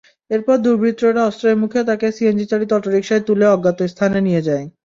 এরপর 0.31 0.55
দুর্বৃত্তরা 0.59 1.21
অস্ত্রের 1.25 1.55
মুখে 1.61 1.79
তাঁকে 1.87 2.07
সিএনজিচালিত 2.15 2.69
অটোরিকশায় 2.75 3.23
তুলে 3.27 3.45
অজ্ঞাত 3.47 3.79
স্থানে 3.93 4.19
নিয়ে 4.27 4.45
যায়। 4.47 4.65